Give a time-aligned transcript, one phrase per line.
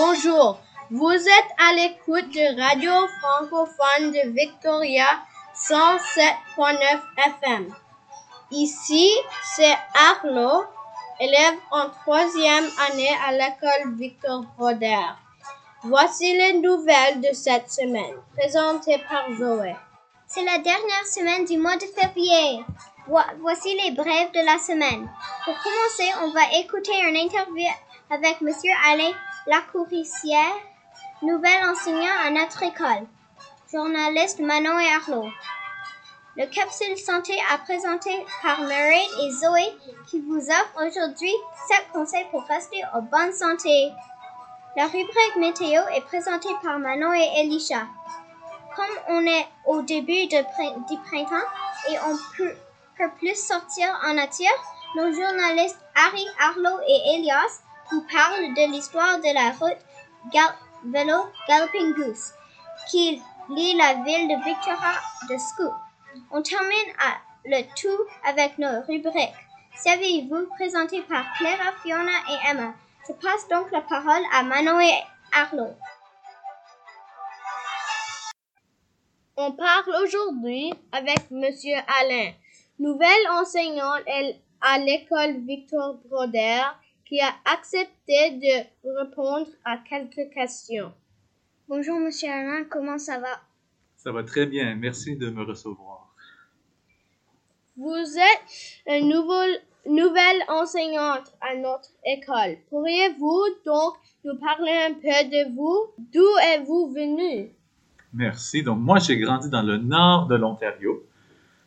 [0.00, 0.60] Bonjour,
[0.92, 5.06] vous êtes à l'écoute de Radio francophone de Victoria
[5.56, 7.74] 107.9 FM.
[8.52, 9.10] Ici,
[9.56, 10.64] c'est Arnaud,
[11.18, 15.02] élève en troisième année à l'école Victor Roder.
[15.82, 19.74] Voici les nouvelles de cette semaine, présentées par Zoé.
[20.28, 22.64] C'est la dernière semaine du mois de février.
[23.40, 25.10] Voici les brèves de la semaine.
[25.44, 27.66] Pour commencer, on va écouter une interview
[28.10, 29.12] avec Monsieur Alain
[29.48, 30.60] Lacourissière,
[31.22, 33.06] nouvel enseignant à notre école.
[33.72, 35.26] Journaliste Manon et Arlo.
[36.36, 38.10] Le capsule santé a présenté
[38.42, 39.72] par Mary et Zoé
[40.06, 41.32] qui vous offre aujourd'hui
[41.70, 43.90] 7 conseils pour rester en bonne santé.
[44.76, 47.86] La rubrique météo est présentée par Manon et Elisha.
[48.76, 50.36] Comme on est au début du
[51.06, 51.48] printemps
[51.88, 52.54] et on peut
[52.98, 54.46] pour plus sortir en nature,
[54.94, 59.78] nos journalistes Harry, Arlo et Elias vous parlent de l'histoire de la route
[60.32, 62.32] Gal vélo Galloping Goose,
[62.90, 64.94] qui lie la ville de Victoria
[65.28, 65.72] de Scoop.
[66.30, 66.92] On termine
[67.44, 69.34] le tout avec nos rubriques.
[69.76, 72.74] Savez-vous présenté par Clara, Fiona et Emma.
[73.06, 75.68] Je passe donc la parole à Manon et Arlo.
[79.36, 82.32] On parle aujourd'hui avec Monsieur Alain
[82.78, 84.02] nouvelle enseignante
[84.60, 86.62] à l'école Victor Broder
[87.08, 90.92] qui a accepté de répondre à quelques questions.
[91.66, 93.40] Bonjour, Monsieur Alain, comment ça va?
[93.96, 96.14] Ça va très bien, merci de me recevoir.
[97.78, 102.58] Vous êtes une nouvelle, nouvelle enseignante à notre école.
[102.68, 105.92] Pourriez-vous donc nous parler un peu de vous?
[106.12, 107.48] D'où êtes-vous venu?
[108.12, 108.62] Merci.
[108.62, 111.06] Donc, moi, j'ai grandi dans le nord de l'Ontario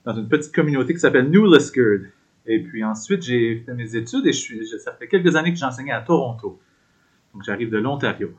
[0.05, 2.11] dans une petite communauté qui s'appelle New Liskeard.
[2.45, 5.59] Et puis ensuite, j'ai fait mes études et je suis, ça fait quelques années que
[5.59, 6.59] j'enseignais à Toronto.
[7.33, 8.31] Donc j'arrive de l'Ontario.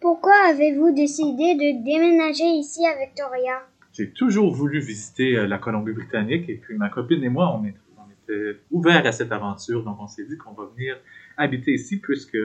[0.00, 3.62] Pourquoi avez-vous décidé de déménager ici à Victoria?
[3.92, 7.74] J'ai toujours voulu visiter euh, la Colombie-Britannique et puis ma copine et moi, on, est,
[7.98, 9.84] on était ouverts à cette aventure.
[9.84, 10.96] Donc on s'est dit qu'on va venir
[11.36, 12.38] habiter ici puisque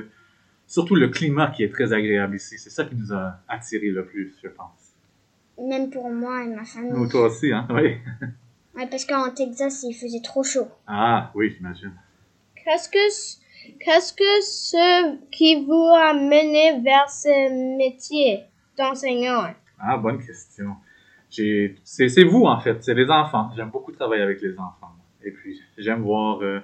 [0.67, 4.05] surtout le climat qui est très agréable ici, c'est ça qui nous a attirés le
[4.05, 4.93] plus, je pense.
[5.57, 6.91] Même pour moi et ma famille.
[6.91, 7.67] Nous, toi aussi, hein?
[7.73, 7.95] Oui.
[8.75, 10.67] Ouais, parce qu'en Texas, il faisait trop chaud.
[10.85, 11.93] Ah, oui, j'imagine.
[12.55, 18.43] Qu'est-ce que, qu'est-ce que ce qui vous a mené vers ce métier
[18.77, 19.53] d'enseignant?
[19.79, 20.75] Ah, bonne question.
[21.29, 22.83] J'ai, c'est, c'est vous, en fait.
[22.83, 23.49] C'est les enfants.
[23.55, 24.91] J'aime beaucoup travailler avec les enfants.
[25.23, 26.59] Et puis, j'aime voir, euh,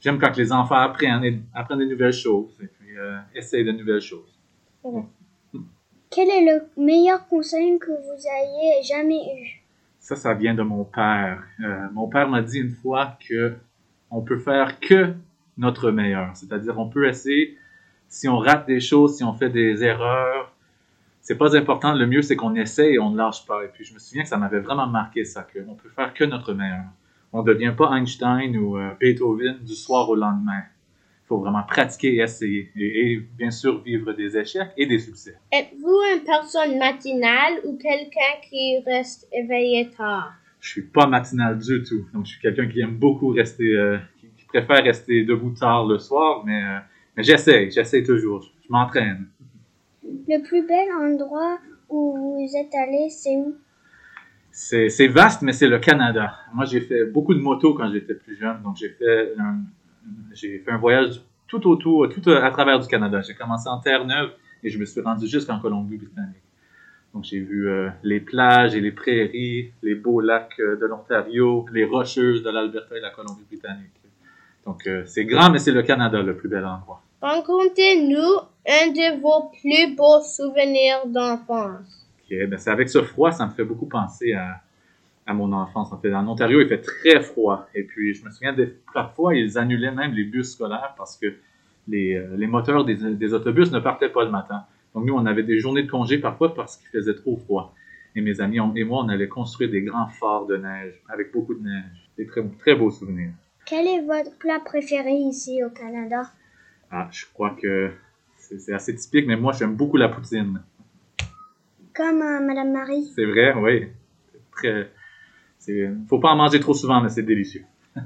[0.00, 4.00] j'aime quand les enfants apprennent, apprennent de nouvelles choses et puis euh, essayent de nouvelles
[4.00, 4.38] choses.
[6.10, 9.59] Quel est le meilleur conseil que vous ayez jamais eu?
[10.00, 11.42] Ça, ça vient de mon père.
[11.62, 13.54] Euh, mon père m'a dit une fois que
[14.10, 15.14] on peut faire que
[15.56, 16.34] notre meilleur.
[16.34, 17.56] C'est-à-dire, on peut essayer,
[18.08, 20.52] si on rate des choses, si on fait des erreurs,
[21.20, 21.94] c'est pas important.
[21.94, 23.64] Le mieux, c'est qu'on essaie et on ne lâche pas.
[23.64, 26.24] Et puis, je me souviens que ça m'avait vraiment marqué ça, qu'on peut faire que
[26.24, 26.86] notre meilleur.
[27.32, 30.62] On ne devient pas Einstein ou euh, Beethoven du soir au lendemain
[31.30, 32.72] faut vraiment pratiquer et essayer.
[32.76, 35.36] Et, bien sûr, vivre des échecs et des succès.
[35.52, 40.32] Êtes-vous une personne matinale ou quelqu'un qui reste éveillé tard?
[40.58, 42.04] Je suis pas matinal du tout.
[42.12, 45.98] Donc, je suis quelqu'un qui aime beaucoup rester, euh, qui, préfère rester debout tard le
[46.00, 46.78] soir, mais, euh,
[47.16, 48.42] mais j'essaie, j'essaie toujours.
[48.42, 49.28] Je, m'entraîne.
[50.02, 51.58] Le plus bel endroit
[51.88, 53.54] où vous êtes allé, c'est où?
[54.50, 56.34] C'est vaste, mais c'est le Canada.
[56.52, 58.60] Moi, j'ai fait beaucoup de motos quand j'étais plus jeune.
[58.64, 59.60] Donc, j'ai fait un,
[60.32, 63.20] j'ai fait un voyage tout autour, tout à travers du Canada.
[63.20, 64.30] J'ai commencé en Terre-Neuve
[64.62, 66.42] et je me suis rendu jusqu'en Colombie-Britannique.
[67.12, 71.66] Donc j'ai vu euh, les plages et les prairies, les beaux lacs euh, de l'Ontario,
[71.72, 73.90] les rocheuses de l'Alberta et la Colombie-Britannique.
[74.64, 77.02] Donc euh, c'est grand, mais c'est le Canada le plus bel endroit.
[77.20, 82.06] Racontez-nous un de vos plus beaux souvenirs d'enfance.
[82.22, 84.60] Ok, ben c'est avec ce froid, ça me fait beaucoup penser à,
[85.30, 85.92] à mon enfance.
[85.92, 87.68] En fait, en Ontario, il fait très froid.
[87.74, 91.34] Et puis, je me souviens, de, parfois, ils annulaient même les bus scolaires parce que
[91.88, 94.64] les, euh, les moteurs des, des, autobus ne partaient pas le matin.
[94.94, 97.74] Donc, nous, on avait des journées de congé parfois parce qu'il faisait trop froid.
[98.16, 101.54] Et mes amis et moi, on allait construire des grands forts de neige avec beaucoup
[101.54, 102.10] de neige.
[102.18, 103.30] Des très, très beaux souvenirs.
[103.66, 106.22] Quel est votre plat préféré ici au Canada?
[106.90, 107.92] Ah, je crois que
[108.36, 110.60] c'est assez typique, mais moi, j'aime beaucoup la poutine.
[111.94, 113.04] Comme euh, Madame Marie.
[113.14, 113.86] C'est vrai, oui.
[114.56, 114.90] Très,
[116.08, 117.64] faut pas en manger trop souvent, mais c'est délicieux.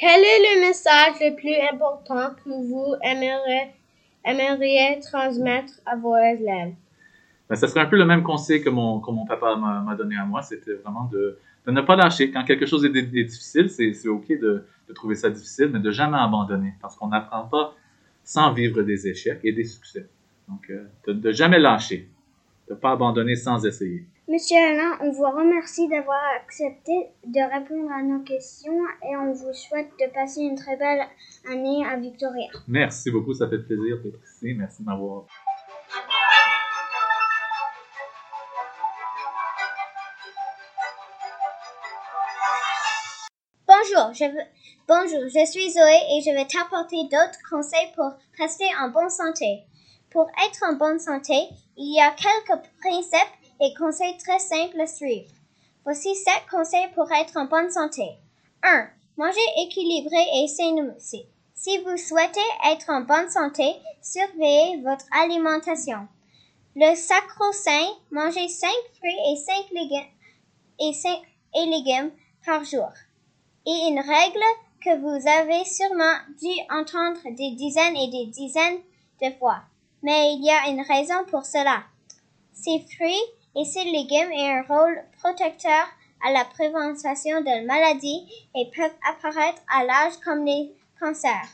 [0.00, 3.70] Quel est le message le plus important que vous aimeriez,
[4.24, 6.74] aimeriez transmettre à vos élèves?
[7.50, 10.16] Ben, ça serait un peu le même conseil que mon, que mon papa m'a donné
[10.16, 10.40] à moi.
[10.40, 11.36] C'était vraiment de,
[11.66, 12.30] de, ne pas lâcher.
[12.30, 16.18] Quand quelque chose est, difficile, c'est OK de, de, trouver ça difficile, mais de jamais
[16.18, 16.74] abandonner.
[16.80, 17.74] Parce qu'on n'apprend pas
[18.22, 20.08] sans vivre des échecs et des succès.
[20.48, 22.08] Donc, euh, de, de jamais lâcher,
[22.68, 24.06] de pas abandonner sans essayer.
[24.30, 26.92] Monsieur Alain, on vous remercie d'avoir accepté
[27.26, 31.02] de répondre à nos questions et on vous souhaite de passer une très belle
[31.50, 32.48] année à Victoria.
[32.68, 34.54] Merci beaucoup, ça fait plaisir d'être ici.
[34.54, 35.24] Merci de m'avoir.
[43.66, 44.48] Bonjour, je veux-
[44.88, 49.62] Bonjour, je suis Zoé et je vais t'apporter d'autres conseils pour rester en bonne santé.
[50.10, 51.34] Pour être en bonne santé,
[51.76, 55.30] il y a quelques principes et conseils très simples à suivre.
[55.84, 58.16] Voici sept conseils pour être en bonne santé.
[58.62, 58.88] 1.
[59.16, 60.94] Manger équilibré et sainement.
[60.98, 62.40] Si vous souhaitez
[62.72, 66.08] être en bonne santé, surveillez votre alimentation.
[66.76, 70.10] Le sacro-saint, mangez 5 fruits et 5 légumes,
[70.78, 70.92] et,
[71.54, 72.12] et légumes
[72.46, 72.90] par jour.
[73.66, 74.44] Et une règle
[74.82, 78.80] que vous avez sûrement dû entendre des dizaines et des dizaines
[79.22, 79.60] de fois.
[80.02, 81.82] Mais il y a une raison pour cela.
[82.54, 85.86] Ces fruits et ces légumes ont un rôle protecteur
[86.22, 91.48] à la prévention de maladies et peuvent apparaître à l'âge comme les cancers.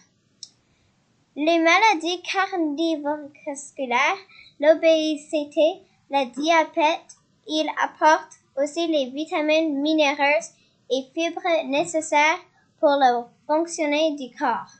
[1.36, 4.18] Les maladies cardiovasculaires,
[4.58, 7.16] l'obésité, le diabète,
[7.46, 10.50] ils apportent aussi les vitamines minéreuses
[10.90, 12.40] et fibres nécessaires
[12.80, 14.72] pour le fonctionner du corps.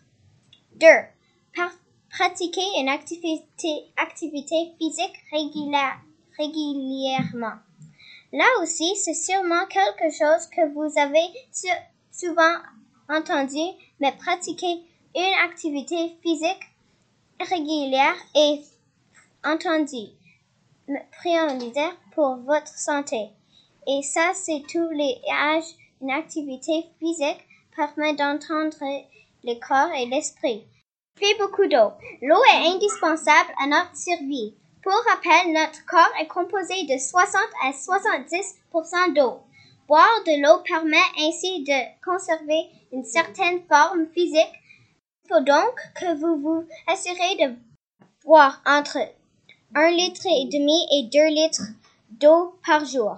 [0.76, 0.86] 2.
[2.10, 6.00] pratiquer une activité physique régulière,
[6.38, 7.56] régulièrement.
[8.32, 11.26] Là aussi, c'est sûrement quelque chose que vous avez
[12.10, 12.56] souvent
[13.08, 13.62] entendu,
[14.00, 14.82] mais pratiquer
[15.14, 16.62] une activité physique
[17.40, 18.62] régulière est
[19.44, 20.10] entendu
[21.18, 23.30] prioritaire pour votre santé.
[23.86, 25.74] Et ça, c'est tous les âges.
[26.02, 28.76] Une activité physique permet d'entendre
[29.44, 30.66] le corps et l'esprit.
[31.14, 31.92] Puis beaucoup d'eau.
[32.20, 34.54] L'eau est indispensable à notre survie.
[34.86, 39.40] Pour rappel, notre corps est composé de 60 à 70% d'eau.
[39.88, 44.54] Boire de l'eau permet ainsi de conserver une certaine forme physique.
[45.24, 47.56] Il faut donc que vous vous assurez de
[48.24, 48.98] boire entre
[49.74, 51.66] 1 litre et demi et 2 litres
[52.10, 53.16] d'eau par jour.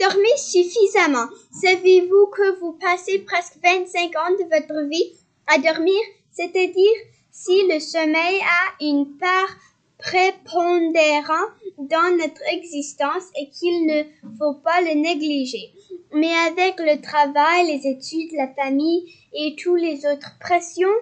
[0.00, 1.28] Dormez suffisamment.
[1.52, 5.12] Savez-vous que vous passez presque 25 ans de votre vie
[5.46, 6.00] à dormir,
[6.32, 6.96] c'est-à-dire
[7.40, 9.54] si le sommeil a une part
[9.96, 14.02] prépondérante dans notre existence et qu'il ne
[14.38, 15.72] faut pas le négliger.
[16.12, 20.98] Mais avec le travail, les études, la famille et toutes les autres pressions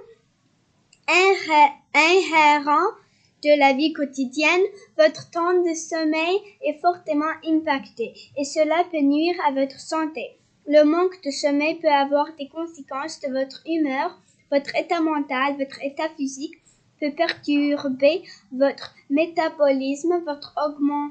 [1.08, 2.96] inhé- inhérentes
[3.42, 4.66] de la vie quotidienne,
[4.98, 10.36] votre temps de sommeil est fortement impacté et cela peut nuire à votre santé.
[10.66, 14.18] Le manque de sommeil peut avoir des conséquences de votre humeur,
[14.50, 16.54] votre état mental, votre état physique,
[17.00, 18.22] peut perturber
[18.52, 21.10] votre métabolisme, votre augment,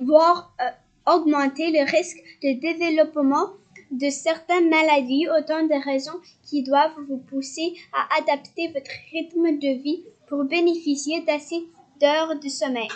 [0.00, 3.50] voire euh, augmenter le risque de développement
[3.90, 9.82] de certaines maladies, autant de raisons qui doivent vous pousser à adapter votre rythme de
[9.82, 11.66] vie pour bénéficier d'assez
[12.00, 12.88] d'heures de sommeil.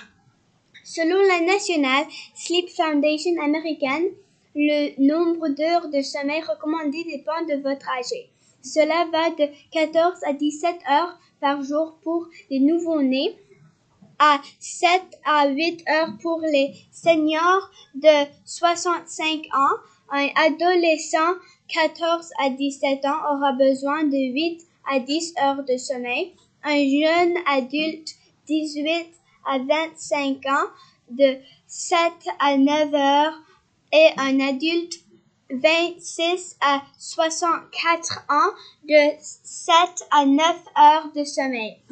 [0.84, 2.04] Selon la National
[2.34, 4.04] Sleep Foundation américaine,
[4.54, 8.31] le nombre d'heures de sommeil recommandé dépend de votre âge.
[8.62, 13.36] Cela va de 14 à 17 heures par jour pour les nouveau-nés,
[14.18, 19.76] à 7 à 8 heures pour les seniors de 65 ans.
[20.10, 21.34] Un adolescent
[21.68, 26.34] 14 à 17 ans aura besoin de 8 à 10 heures de sommeil.
[26.62, 28.14] Un jeune adulte
[28.46, 29.08] 18
[29.44, 30.68] à 25 ans
[31.10, 31.98] de 7
[32.38, 33.40] à 9 heures
[33.92, 35.00] et un adulte
[35.52, 38.52] 26 à 64 ans
[38.88, 39.74] de 7
[40.10, 40.40] à 9
[40.78, 41.82] heures de sommeil.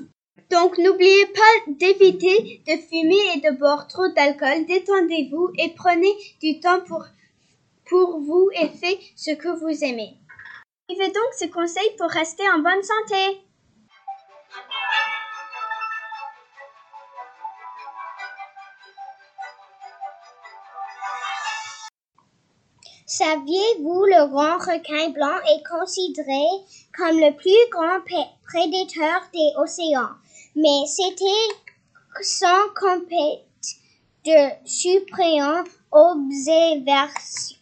[0.51, 4.67] Donc n'oubliez pas d'éviter de fumer et de boire trop d'alcool.
[4.67, 6.13] Détendez-vous et prenez
[6.43, 7.05] du temps pour,
[7.89, 10.17] pour vous et faites ce que vous aimez.
[10.89, 13.41] Suivez donc ce conseil pour rester en bonne santé.
[23.13, 26.47] Saviez-vous le grand requin blanc est considéré
[26.97, 27.99] comme le plus grand
[28.47, 30.15] prédateur des océans,
[30.55, 31.25] mais c'était
[32.23, 33.43] sans compét
[34.25, 37.59] de surprenantes observations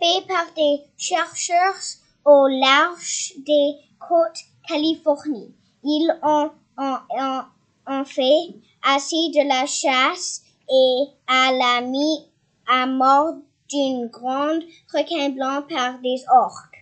[0.00, 1.76] faites par des chercheurs
[2.24, 5.54] au large des côtes Californie.
[5.84, 12.24] Ils ont, ont, fait assez de la chasse et à la mis
[12.66, 13.34] à mort
[13.68, 16.76] d'une grande requin blanc par des orques.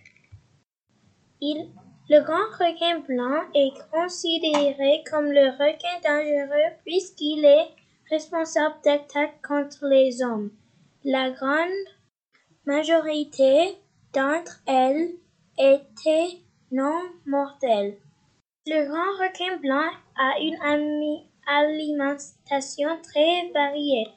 [1.41, 7.67] Le grand requin blanc est considéré comme le requin dangereux puisqu'il est
[8.09, 10.51] responsable d'attaques contre les hommes.
[11.03, 11.69] La grande
[12.65, 13.77] majorité
[14.13, 15.15] d'entre elles
[15.57, 16.37] étaient
[16.71, 17.97] non mortelles.
[18.67, 24.07] Le grand requin blanc a une alimentation très variée.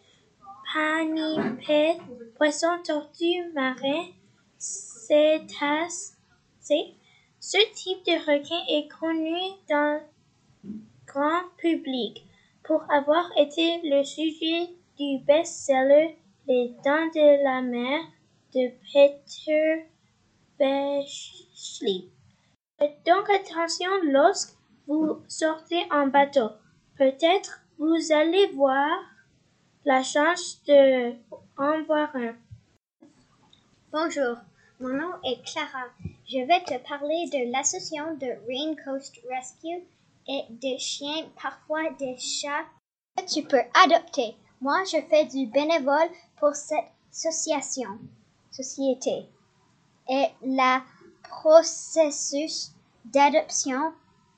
[0.72, 2.02] Panipèdes,
[2.36, 4.08] poissons, tortues, marins,
[4.58, 6.14] cétacés.
[7.40, 9.38] Ce type de requin est connu
[9.70, 10.02] dans
[10.62, 10.70] le
[11.06, 12.26] grand public
[12.64, 18.00] pour avoir été le sujet du best-seller Les Dents de la Mer
[18.54, 19.86] de Peter
[20.58, 22.10] Benchley.
[23.06, 24.54] Donc attention lorsque
[24.86, 26.50] vous sortez en bateau.
[26.98, 28.98] Peut-être vous allez voir
[29.84, 31.12] la chance de
[31.56, 32.34] en voir un.
[33.92, 34.36] Bonjour,
[34.80, 35.86] mon nom est Clara.
[36.26, 39.84] Je vais te parler de l'association de Rain Coast Rescue
[40.26, 42.66] et des chiens, parfois des chats
[43.16, 44.36] que tu peux adopter.
[44.60, 47.98] Moi, je fais du bénévole pour cette association,
[48.50, 49.26] société.
[50.08, 50.80] Et le
[51.22, 52.72] processus
[53.04, 53.92] d'adoption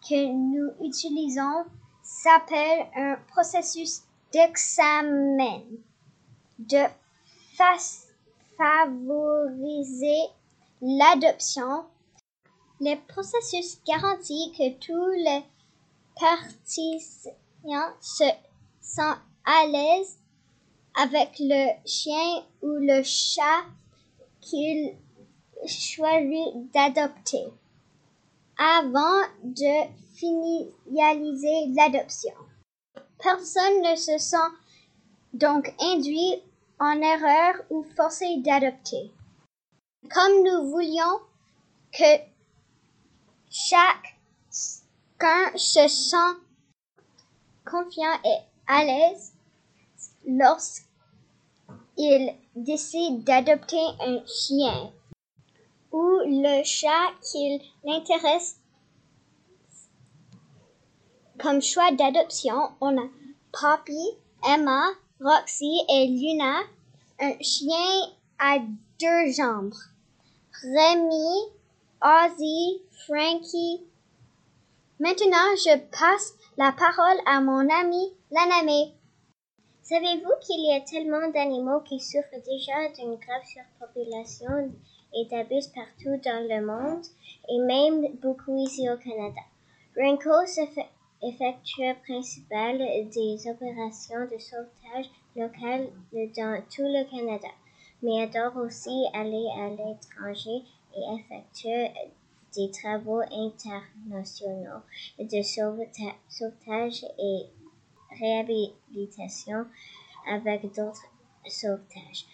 [0.09, 1.65] que nous utilisons
[2.03, 5.63] s'appelle un processus d'examen
[6.59, 6.85] de
[8.57, 10.21] favoriser
[10.81, 11.85] l'adoption.
[12.81, 15.43] Le processus garantit que tous les
[16.19, 18.25] participants se
[18.81, 20.19] sentent à l'aise
[20.95, 23.65] avec le chien ou le chat
[24.41, 24.97] qu'ils
[25.67, 27.47] choisissent d'adopter
[28.59, 32.35] avant de finaliser l'adoption.
[33.23, 34.37] Personne ne se sent
[35.35, 36.43] donc induit
[36.79, 39.13] en erreur ou forcé d'adopter.
[40.13, 41.21] Comme nous voulions
[41.93, 42.21] que
[43.51, 44.01] chacun
[45.57, 46.39] se sent
[47.65, 49.33] confiant et à l'aise
[50.27, 50.87] lorsqu'il
[52.57, 54.93] décide d'adopter un chien
[55.93, 58.60] ou le chat qui l'intéresse
[61.43, 63.09] comme choix d'adoption, on a
[63.53, 66.61] Poppy, Emma, Roxy et Luna,
[67.21, 68.59] un chien à
[69.01, 69.75] deux jambes.
[70.63, 71.51] Rémi,
[72.03, 73.83] Ozzy, Frankie.
[74.99, 78.93] Maintenant, je passe la parole à mon ami Laname.
[79.83, 84.73] Savez-vous qu'il y a tellement d'animaux qui souffrent déjà d'une grave surpopulation
[85.15, 87.05] et d'abus partout dans le monde,
[87.49, 89.41] et même beaucoup ici au Canada?
[89.97, 90.47] Renko
[91.23, 97.49] effectue principalement des opérations de sauvetage locales dans tout le Canada,
[98.03, 100.63] mais adore aussi aller à l'étranger
[100.97, 101.91] et effectuer
[102.57, 104.83] des travaux internationaux
[105.19, 105.43] de
[106.29, 107.47] sauvetage et
[108.19, 109.67] réhabilitation
[110.29, 111.07] avec d'autres
[111.47, 112.27] sauvetages.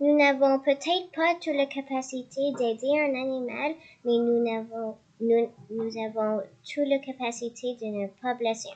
[0.00, 5.92] Nous n'avons peut-être pas toute la capacité d'aider un animal, mais nous avons, nous, nous
[6.06, 8.70] avons toute la capacité de ne pas blesser.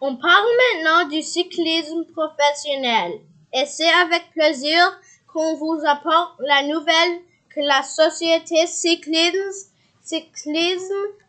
[0.00, 3.20] On parle maintenant du cyclisme professionnel.
[3.52, 5.00] Et c'est avec plaisir
[5.32, 9.64] qu'on vous apporte la nouvelle que la Société Cyclisme,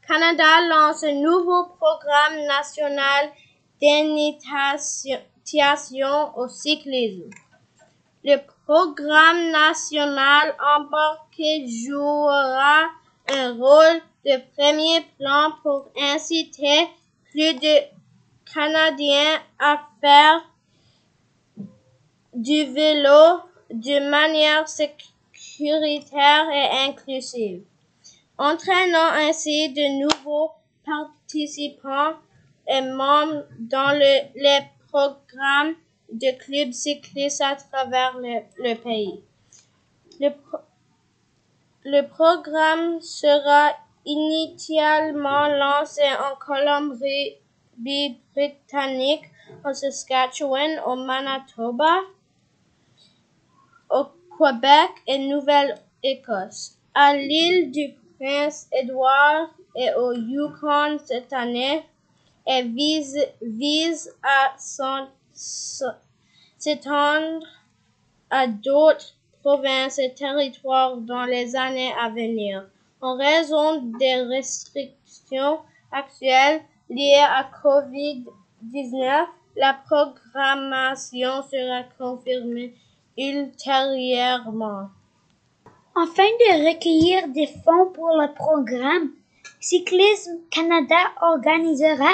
[0.06, 3.32] Canada lance un nouveau programme national
[6.36, 7.30] au cyclisme.
[8.24, 12.88] Le programme national embarqué jouera
[13.30, 16.90] un rôle de premier plan pour inciter
[17.32, 17.98] plus de
[18.54, 20.42] Canadiens à faire
[22.34, 27.62] du vélo de manière sécuritaire et inclusive,
[28.38, 30.52] entraînant ainsi de nouveaux
[30.86, 32.16] participants
[32.68, 34.62] et membres dans le, les
[34.98, 35.76] programmes
[36.12, 39.24] de clubs cyclistes à travers le, pays.
[40.20, 40.30] Le,
[41.86, 43.76] le programme sera
[44.06, 49.26] initialement lancé en Colombie-Britannique,
[49.64, 52.00] en Saskatchewan, au Manitoba,
[53.92, 54.06] au
[54.38, 61.86] Québec et Nouvelle-Écosse, à l'île du Prince-Édouard et au Yukon cette année
[62.48, 64.56] et vise, vise à
[66.58, 67.46] s'étendre
[68.30, 72.66] à d'autres provinces et territoires dans les années à venir.
[73.02, 75.60] En raison des restrictions
[75.92, 79.28] actuelles liées à COVID-19,
[79.60, 82.76] La programmation sera confirmée
[83.18, 84.90] ultérieurement.
[85.96, 89.14] Afin de recueillir des fonds pour le programme,
[89.60, 92.12] Cyclisme Canada organisera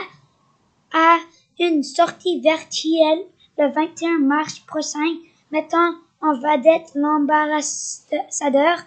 [0.93, 1.17] à
[1.59, 3.25] une sortie virtuelle
[3.57, 5.17] le 21 mars prochain
[5.51, 8.77] mettant en vedette l'ambassadeur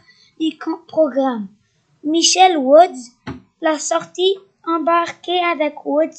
[0.40, 0.56] du
[0.88, 1.48] programme,
[2.04, 3.12] Michel Woods.
[3.60, 4.36] La sortie
[4.66, 6.10] embarquée avec Woods,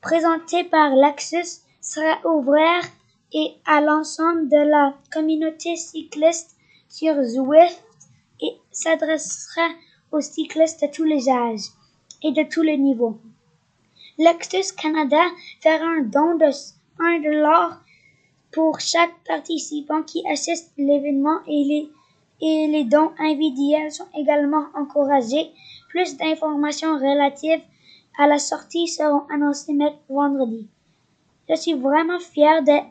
[0.00, 2.92] présentée par Lexus, sera ouverte
[3.32, 6.56] et à l'ensemble de la communauté cycliste
[6.88, 7.82] sur Zwift
[8.40, 9.68] et s'adressera
[10.12, 11.68] aux cyclistes de tous les âges
[12.22, 13.18] et de tous les niveaux.
[14.18, 15.22] Lexus Canada
[15.62, 16.50] fera un don de
[16.98, 17.82] 1 dollar
[18.50, 21.90] pour chaque participant qui assiste à l'événement et les,
[22.40, 25.52] et les dons individuels sont également encouragés.
[25.90, 27.62] Plus d'informations relatives
[28.18, 29.76] à la sortie seront annoncées
[30.08, 30.66] vendredi.
[31.50, 32.86] Je suis vraiment fier d'être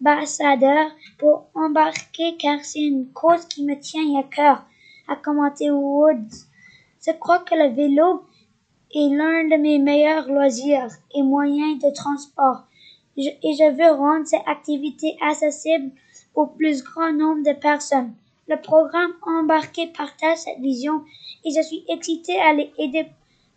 [0.00, 4.64] ambassadeur pour embarquer car c'est une cause qui me tient à cœur,
[5.08, 6.46] a commenté Woods.
[7.06, 8.22] Je crois que le vélo
[8.94, 12.64] est l'un de mes meilleurs loisirs et moyens de transport
[13.18, 15.90] et je veux rendre cette activité accessible
[16.34, 18.14] au plus grand nombre de personnes.
[18.46, 21.02] Le programme embarqué partage cette vision
[21.44, 23.08] et je suis excité à les aider à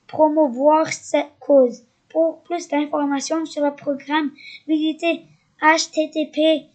[0.08, 1.84] promouvoir cette cause.
[2.10, 4.32] Pour plus d'informations sur le programme,
[4.68, 5.22] visitez
[5.62, 6.66] http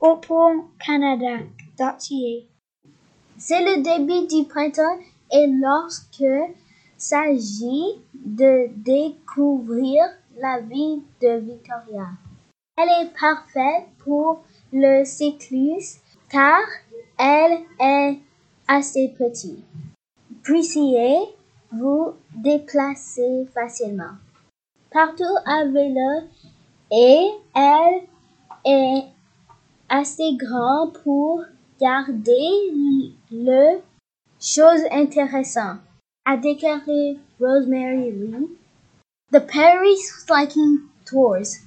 [0.00, 2.46] opontcanada.ca.
[3.38, 4.98] C'est le début du printemps
[5.32, 6.22] et lorsque
[7.00, 10.04] s'agit de découvrir
[10.38, 12.08] la vie de Victoria.
[12.76, 16.60] Elle est parfaite pour le cycliste car
[17.18, 18.18] elle est
[18.68, 19.64] assez petite.
[20.42, 21.16] Puissiez
[21.72, 24.16] vous déplacer facilement
[24.90, 26.28] partout à vélo
[26.90, 28.02] et elle
[28.66, 29.04] est
[29.88, 31.44] assez grande pour
[31.80, 33.78] garder le
[34.38, 35.78] chose intéressante
[36.24, 38.48] a déclaré Rosemary Lee.
[39.32, 41.58] The Perry Cycling Tours.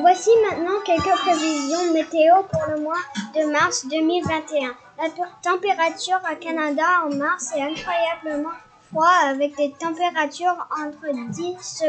[0.00, 3.00] Voici maintenant quelques prévisions météo pour le mois
[3.34, 4.74] de mars 2021.
[4.98, 5.08] La
[5.42, 8.54] température à Canada en mars est incroyablement
[8.90, 11.84] froid avec des températures entre 10,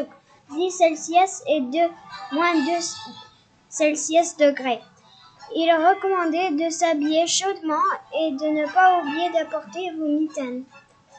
[0.51, 1.79] 10 Celsius et 2,
[2.33, 2.71] moins 2
[3.75, 4.79] Celsius degrés.
[5.53, 7.83] Il est recommandé de s'habiller chaudement
[8.17, 10.63] et de ne pas oublier d'apporter vos mitaines.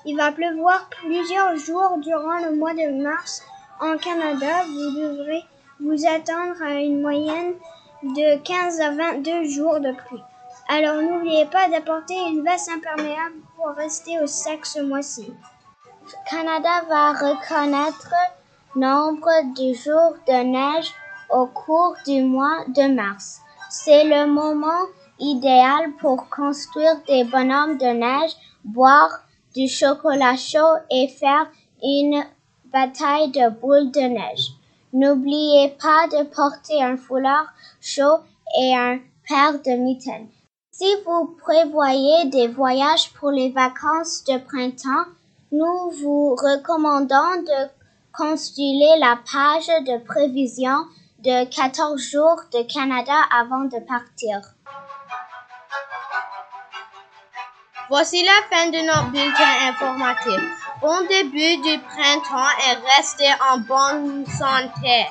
[0.06, 3.42] Il va pleuvoir plusieurs jours durant le mois de mars
[3.78, 4.64] en Canada.
[4.68, 5.44] Vous devrez
[5.80, 7.56] vous attendre à une moyenne
[8.02, 10.22] de 15 à 22 jours de pluie.
[10.70, 15.30] Alors n'oubliez pas d'apporter une veste imperméable pour rester au sec ce mois-ci.
[16.30, 18.14] Canada va reconnaître
[18.76, 20.94] nombre de jours de neige
[21.30, 23.40] au cours du mois de mars.
[23.70, 24.86] C'est le moment
[25.18, 29.20] idéal pour construire des bonhommes de neige, boire
[29.54, 31.48] du chocolat chaud et faire
[31.82, 32.24] une
[32.72, 34.50] bataille de boules de neige.
[34.92, 37.46] N'oubliez pas de porter un foulard
[37.80, 38.18] chaud
[38.60, 40.28] et un paire de mitaines.
[40.70, 45.10] Si vous prévoyez des voyages pour les vacances de printemps,
[45.52, 47.70] nous vous recommandons de
[48.12, 50.84] consulter la page de prévision
[51.26, 54.40] de 14 jours de Canada avant de partir.
[57.88, 60.40] Voici la fin de notre bulletin informatif.
[60.80, 65.06] Bon début du printemps et restez en bonne santé.